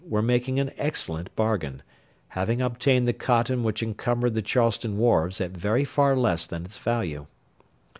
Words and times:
were 0.03 0.23
making 0.23 0.59
an 0.59 0.71
excellent 0.79 1.29
bargain, 1.35 1.83
having 2.29 2.59
obtained 2.59 3.07
the 3.07 3.13
cotton 3.13 3.61
which 3.61 3.83
encumbered 3.83 4.33
the 4.33 4.41
Charleston 4.41 4.97
wharves 4.97 5.39
at 5.39 5.51
very 5.51 5.85
far 5.85 6.15
less 6.15 6.47
than 6.47 6.65
its 6.65 6.79
value. 6.79 7.27